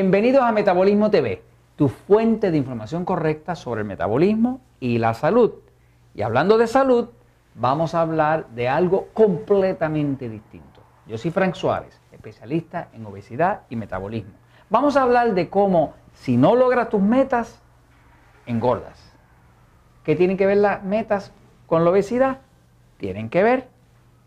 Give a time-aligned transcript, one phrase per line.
[0.00, 1.42] Bienvenidos a Metabolismo TV,
[1.76, 5.52] tu fuente de información correcta sobre el metabolismo y la salud.
[6.14, 7.10] Y hablando de salud,
[7.54, 10.80] vamos a hablar de algo completamente distinto.
[11.06, 14.32] Yo soy Frank Suárez, especialista en obesidad y metabolismo.
[14.70, 17.60] Vamos a hablar de cómo si no logras tus metas,
[18.46, 19.14] engordas.
[20.02, 21.30] ¿Qué tienen que ver las metas
[21.66, 22.38] con la obesidad?
[22.96, 23.68] Tienen que ver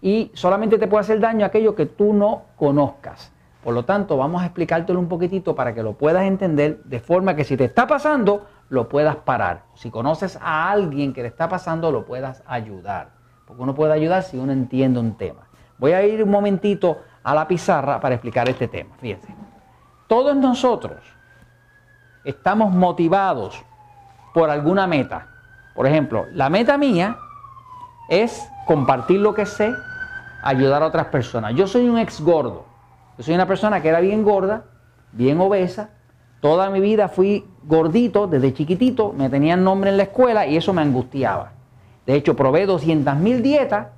[0.00, 3.34] y solamente te puede hacer daño aquello que tú no conozcas.
[3.62, 7.34] Por lo tanto, vamos a explicártelo un poquitito para que lo puedas entender de forma
[7.34, 9.64] que si te está pasando, lo puedas parar.
[9.74, 13.10] Si conoces a alguien que le está pasando, lo puedas ayudar.
[13.46, 15.48] Porque uno puede ayudar si uno entiende un tema.
[15.78, 18.94] Voy a ir un momentito a la pizarra para explicar este tema.
[19.00, 19.34] Fíjense.
[20.06, 21.00] Todos nosotros
[22.24, 23.62] estamos motivados
[24.32, 25.28] por alguna meta.
[25.74, 27.18] Por ejemplo, la meta mía
[28.08, 29.74] es compartir lo que sé,
[30.42, 31.54] ayudar a otras personas.
[31.54, 32.67] Yo soy un ex gordo.
[33.18, 34.62] Yo soy una persona que era bien gorda,
[35.10, 35.90] bien obesa.
[36.40, 40.72] Toda mi vida fui gordito desde chiquitito, me tenían nombre en la escuela y eso
[40.72, 41.50] me angustiaba.
[42.06, 43.88] De hecho, probé 200 mil dietas,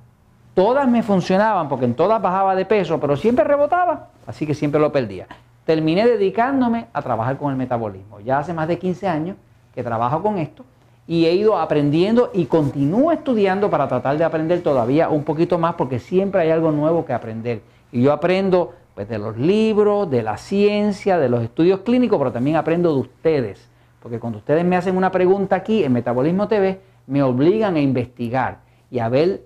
[0.55, 4.81] todas me funcionaban porque en todas bajaba de peso, pero siempre rebotaba, así que siempre
[4.81, 5.27] lo perdía.
[5.65, 8.19] Terminé dedicándome a trabajar con el metabolismo.
[8.21, 9.37] Ya hace más de 15 años
[9.75, 10.65] que trabajo con esto
[11.05, 15.75] y he ido aprendiendo y continúo estudiando para tratar de aprender todavía un poquito más
[15.75, 17.61] porque siempre hay algo nuevo que aprender.
[17.91, 22.31] Y yo aprendo pues de los libros, de la ciencia, de los estudios clínicos, pero
[22.31, 23.69] también aprendo de ustedes.
[24.01, 28.59] Porque cuando ustedes me hacen una pregunta aquí en Metabolismo TV, me obligan a investigar
[28.89, 29.43] y a ver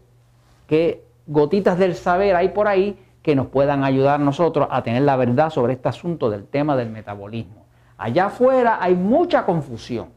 [0.67, 5.15] qué gotitas del saber hay por ahí que nos puedan ayudar nosotros a tener la
[5.15, 7.65] verdad sobre este asunto del tema del metabolismo.
[7.97, 10.09] Allá afuera hay mucha confusión,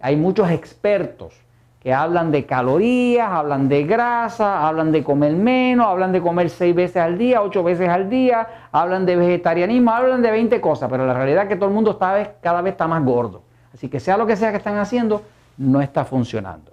[0.00, 1.34] hay muchos expertos
[1.80, 6.74] que hablan de calorías, hablan de grasa, hablan de comer menos, hablan de comer seis
[6.74, 11.06] veces al día, ocho veces al día, hablan de vegetarianismo, hablan de 20 cosas, pero
[11.06, 12.14] la realidad es que todo el mundo cada
[12.62, 13.42] vez está más gordo.
[13.72, 15.22] Así que sea lo que sea que están haciendo,
[15.56, 16.72] no está funcionando.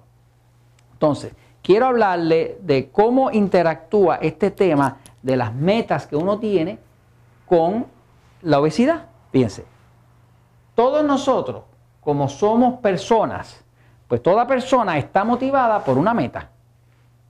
[0.93, 6.79] Entonces, quiero hablarle de cómo interactúa este tema de las metas que uno tiene
[7.45, 7.85] con
[8.41, 9.05] la obesidad.
[9.31, 9.65] Fíjense,
[10.73, 11.63] todos nosotros,
[12.01, 13.64] como somos personas,
[14.07, 16.49] pues toda persona está motivada por una meta.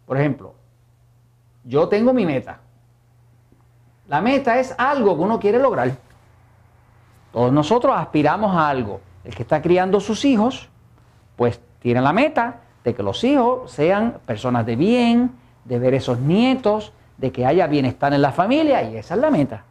[0.06, 0.54] Por ejemplo,
[1.64, 2.60] yo tengo mi meta.
[4.08, 5.92] La meta es algo que uno quiere lograr.
[7.32, 9.02] Todos nosotros aspiramos a algo.
[9.24, 10.70] El que está criando sus hijos,
[11.36, 15.32] pues tiene la meta de que los hijos sean personas de bien,
[15.64, 19.32] de ver esos nietos, de que haya bienestar en la familia, y esa es la
[19.32, 19.64] meta.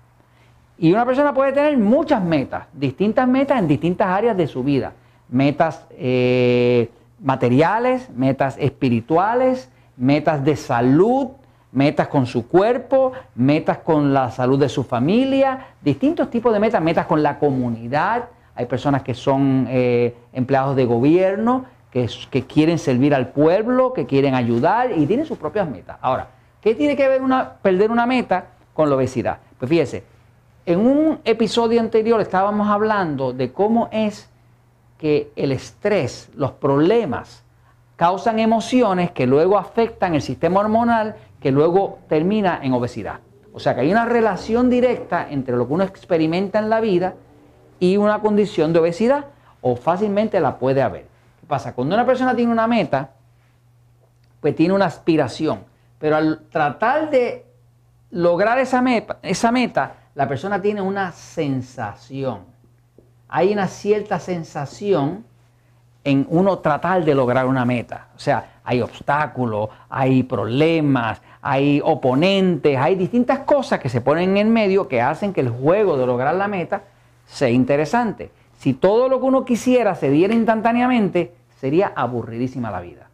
[0.79, 4.93] Y una persona puede tener muchas metas, distintas metas en distintas áreas de su vida
[5.29, 6.91] metas eh,
[7.21, 11.29] materiales, metas espirituales, metas de salud,
[11.73, 16.83] metas con su cuerpo, metas con la salud de su familia, distintos tipos de metas,
[16.83, 18.29] metas con la comunidad.
[18.55, 24.35] Hay personas que son eh, empleados de gobierno, que, quieren servir al pueblo, que quieren
[24.35, 25.97] ayudar y tienen sus propias metas.
[26.01, 26.29] Ahora,
[26.61, 27.21] ¿qué tiene que ver
[27.63, 29.39] perder una meta con la obesidad?
[29.59, 30.05] Pues fíjese,
[30.67, 34.29] en un episodio anterior estábamos hablando de cómo es
[34.99, 37.45] que el estrés, los problemas,
[37.97, 43.21] causan emociones que luego afectan el sistema hormonal, que luego termina en obesidad.
[43.53, 47.15] O sea que hay una relación directa entre lo que uno experimenta en la vida
[47.79, 49.27] y una condición de obesidad,
[49.61, 51.07] o fácilmente la puede haber.
[51.41, 51.75] ¿Qué pasa?
[51.75, 53.13] Cuando una persona tiene una meta,
[54.41, 55.61] pues tiene una aspiración,
[55.99, 57.47] pero al tratar de
[58.11, 62.54] lograr esa meta, esa meta la persona tiene una sensación
[63.35, 65.25] hay una cierta sensación
[66.05, 68.07] en uno tratar de lograr una meta.
[68.15, 74.53] O sea, hay obstáculos, hay problemas, hay oponentes, hay distintas cosas que se ponen en
[74.53, 76.83] medio que hacen que el juego de lograr la meta
[77.27, 78.31] sea interesante.
[78.57, 83.09] Si todo lo que uno quisiera se diera instantáneamente, sería aburridísima la vida.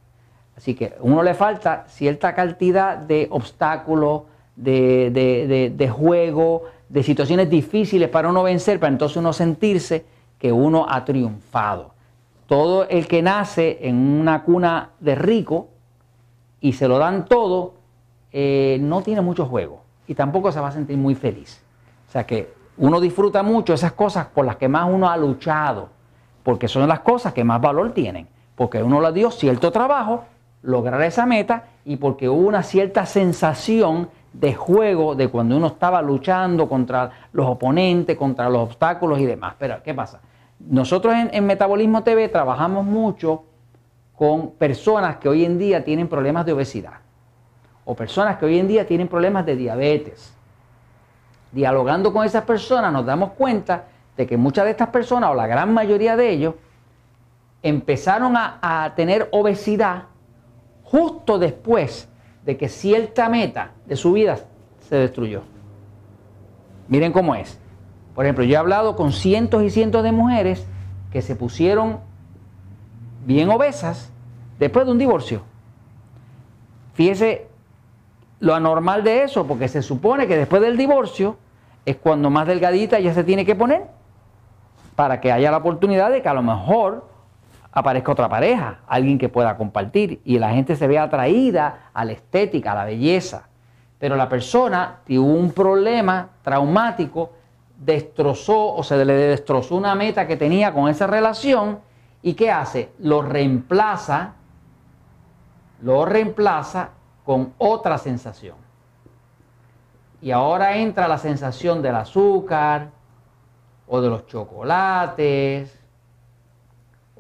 [0.55, 4.25] Así que a uno le falta cierta cantidad de obstáculos,
[4.55, 10.05] de, de, de juego, de situaciones difíciles para uno vencer, para entonces uno sentirse
[10.41, 11.93] que uno ha triunfado.
[12.49, 15.69] Todo el que nace en una cuna de rico
[16.61, 17.75] y se lo dan todo,
[18.33, 21.63] eh, no tiene mucho juego y tampoco se va a sentir muy feliz.
[22.09, 25.91] O sea que uno disfruta mucho esas cosas por las que más uno ha luchado,
[26.43, 28.27] porque son las cosas que más valor tienen,
[28.57, 30.25] porque uno le dio cierto trabajo,
[30.63, 36.03] lograr esa meta y porque hubo una cierta sensación de juego de cuando uno estaba
[36.03, 39.55] luchando contra los oponentes, contra los obstáculos y demás.
[39.59, 40.21] Pero, ¿qué pasa?
[40.69, 43.45] Nosotros en, Metabolismo TV trabajamos mucho
[44.15, 47.01] con personas que hoy en día tienen problemas de obesidad
[47.85, 50.35] o personas que hoy en día tienen problemas de diabetes.
[51.51, 53.87] Dialogando con esas personas nos damos cuenta
[54.17, 56.55] de que muchas de estas personas, o la gran mayoría de ellos,
[57.63, 60.05] empezaron a, tener obesidad
[60.85, 62.09] justo después
[62.45, 64.39] de que cierta meta de su vida
[64.89, 65.43] se destruyó.
[66.89, 67.59] Miren cómo es.
[68.21, 70.67] Por ejemplo, yo he hablado con cientos y cientos de mujeres
[71.11, 72.01] que se pusieron
[73.25, 74.13] bien obesas
[74.59, 75.41] después de un divorcio.
[76.93, 77.49] Fíjese
[78.39, 81.39] lo anormal de eso, porque se supone que después del divorcio
[81.87, 83.87] es cuando más delgadita ya se tiene que poner
[84.97, 87.09] para que haya la oportunidad de que a lo mejor
[87.73, 92.13] aparezca otra pareja, alguien que pueda compartir y la gente se vea atraída a la
[92.13, 93.49] estética, a la belleza.
[93.99, 97.40] Pero la persona tuvo un problema traumático,
[97.81, 101.81] destrozó o se le destrozó una meta que tenía con esa relación
[102.23, 102.93] y ¿qué hace?
[102.99, 104.35] Lo reemplaza,
[105.81, 106.91] lo reemplaza
[107.25, 108.57] con otra sensación.
[110.21, 112.91] Y ahora entra la sensación del azúcar
[113.89, 115.81] o de los chocolates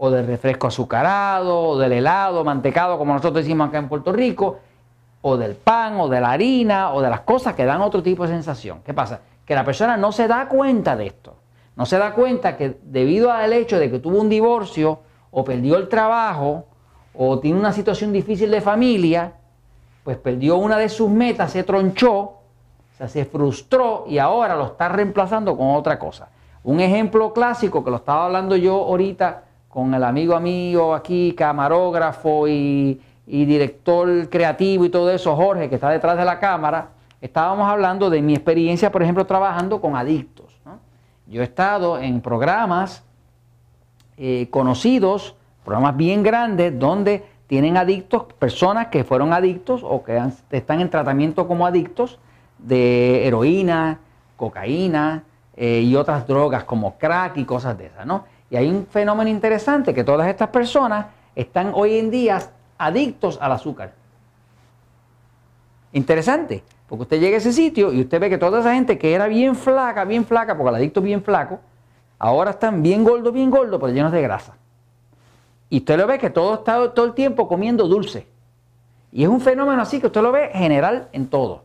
[0.03, 4.59] o del refresco azucarado, o del helado, mantecado, como nosotros decimos acá en Puerto Rico,
[5.21, 8.23] o del pan, o de la harina, o de las cosas que dan otro tipo
[8.23, 8.81] de sensación.
[8.83, 9.21] ¿Qué pasa?
[9.51, 11.35] Que la persona no se da cuenta de esto.
[11.75, 15.01] No se da cuenta que debido al hecho de que tuvo un divorcio,
[15.33, 16.67] o perdió el trabajo,
[17.17, 19.33] o tiene una situación difícil de familia,
[20.05, 22.37] pues perdió una de sus metas, se tronchó, o
[22.97, 26.29] sea, se frustró y ahora lo está reemplazando con otra cosa.
[26.63, 32.47] Un ejemplo clásico que lo estaba hablando yo ahorita con el amigo amigo aquí, camarógrafo
[32.47, 38.11] y, director creativo y todo eso, Jorge, que está detrás de la cámara, estábamos hablando
[38.11, 40.59] de mi experiencia, por ejemplo, trabajando con adictos.
[41.27, 43.05] Yo he estado en programas
[44.17, 50.21] eh, conocidos, programas bien grandes, donde tienen adictos, personas que fueron adictos o que
[50.51, 52.19] están en tratamiento como adictos
[52.59, 54.01] de heroína,
[54.37, 55.25] cocaína
[55.57, 58.07] eh, y otras drogas como crack y cosas de esas.
[58.51, 62.41] Y hay un fenómeno interesante que todas estas personas están hoy en día
[62.77, 64.00] adictos al azúcar.
[65.93, 69.15] Interesante, porque usted llega a ese sitio y usted ve que toda esa gente que
[69.15, 71.61] era bien flaca, bien flaca, porque el adicto es bien flaco,
[72.19, 74.57] ahora están bien gordos, bien gordos, pero llenos de grasa.
[75.69, 78.27] Y usted lo ve que todo está todo el tiempo comiendo dulce.
[79.13, 81.63] Y es un fenómeno así que usted lo ve general en todo.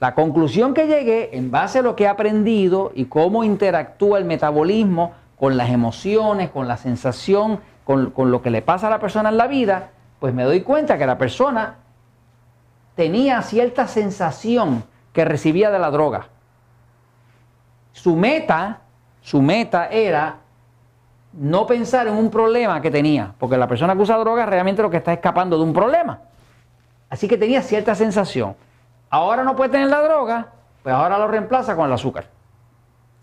[0.00, 4.26] La conclusión que llegué en base a lo que he aprendido y cómo interactúa el
[4.26, 9.28] metabolismo con las emociones, con la sensación, con, lo que le pasa a la persona
[9.28, 11.76] en la vida, pues me doy cuenta que la persona
[12.96, 14.82] tenía cierta sensación
[15.12, 16.26] que recibía de la droga.
[17.92, 18.80] Su meta,
[19.20, 20.38] su meta era
[21.34, 24.90] no pensar en un problema que tenía, porque la persona que usa droga realmente lo
[24.90, 26.20] que está escapando de un problema.
[27.08, 28.56] Así que tenía cierta sensación.
[29.10, 30.48] Ahora no puede tener la droga,
[30.82, 32.28] pues ahora lo reemplaza con el azúcar.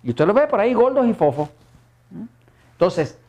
[0.03, 1.49] Y usted lo ve por ahí gordos y fofos.
[2.73, 3.19] Entonces,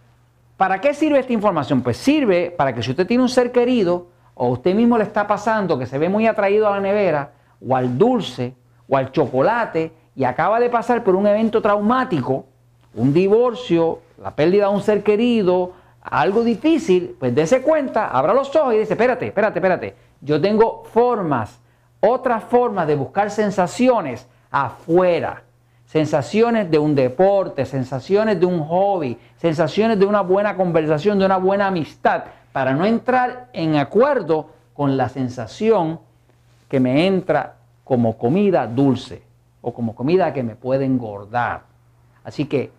[0.56, 1.82] ¿para qué sirve esta información?
[1.82, 5.26] Pues sirve para que si usted tiene un ser querido o usted mismo le está
[5.26, 7.32] pasando que se ve muy atraído a la nevera
[7.66, 8.54] o al dulce
[8.88, 12.46] o al chocolate y acaba de pasar por un evento traumático,
[12.94, 18.54] un divorcio, la pérdida de un ser querido, algo difícil, pues dése cuenta, abra los
[18.54, 21.60] ojos y dice, espérate, espérate, espérate, yo tengo formas,
[22.00, 25.42] otras formas de buscar sensaciones afuera.
[25.86, 31.36] Sensaciones de un deporte, sensaciones de un hobby, sensaciones de una buena conversación, de una
[31.36, 35.98] buena amistad, para no entrar en acuerdo con la sensación
[36.68, 39.24] que me entra como comida dulce
[39.60, 41.62] o como comida que me puede engordar.
[42.22, 42.70] Así que,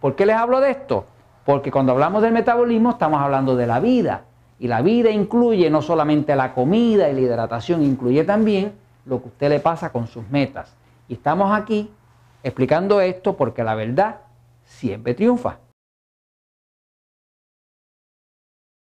[0.00, 1.04] ¿por qué les hablo de esto?
[1.44, 4.22] Porque cuando hablamos del metabolismo estamos hablando de la vida.
[4.58, 8.72] Y la vida incluye no solamente la comida y la hidratación, incluye también
[9.04, 10.74] lo que usted le pasa con sus metas.
[11.06, 11.90] Y estamos aquí
[12.42, 14.20] explicando esto porque la verdad
[14.64, 15.58] siempre triunfa.